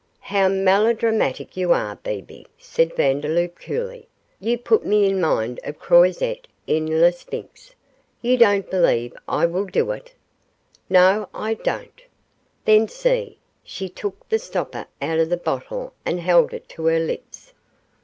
'How 0.19 0.47
melodramatic 0.47 1.55
you 1.55 1.73
are, 1.73 1.95
Bebe,' 1.95 2.47
said 2.57 2.95
Vandeloup, 2.95 3.59
coolly; 3.59 4.07
'you 4.39 4.57
put 4.57 4.83
me 4.83 5.05
in 5.05 5.21
mind 5.21 5.59
of 5.63 5.77
Croisette 5.77 6.47
in 6.65 6.99
"Le 6.99 7.11
Sphinx".' 7.11 7.75
'You 8.19 8.35
don't 8.35 8.67
believe 8.71 9.13
I 9.27 9.45
will 9.45 9.65
do 9.65 9.91
it.' 9.91 10.15
'No! 10.89 11.29
I 11.35 11.53
do 11.53 11.69
not.' 11.69 12.01
'Then 12.65 12.87
see.' 12.87 13.37
She 13.63 13.89
took 13.89 14.27
the 14.27 14.39
stopper 14.39 14.87
out 14.99 15.19
of 15.19 15.29
the 15.29 15.37
bottle 15.37 15.93
and 16.03 16.19
held 16.19 16.51
it 16.51 16.67
to 16.69 16.87
her 16.87 16.97
lips. 16.99 17.53